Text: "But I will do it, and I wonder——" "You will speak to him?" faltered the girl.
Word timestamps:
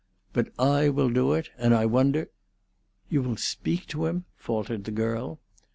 "But 0.33 0.51
I 0.57 0.89
will 0.89 1.11
do 1.11 1.33
it, 1.33 1.51
and 1.59 1.75
I 1.75 1.85
wonder——" 1.85 2.31
"You 3.11 3.21
will 3.21 3.37
speak 3.37 3.85
to 3.89 4.07
him?" 4.07 4.25
faltered 4.35 4.85
the 4.85 4.91
girl. 4.91 5.39